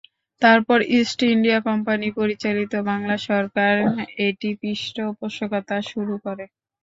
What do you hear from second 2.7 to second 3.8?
Bangla Sarkar